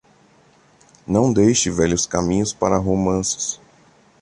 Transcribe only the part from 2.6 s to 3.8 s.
romances.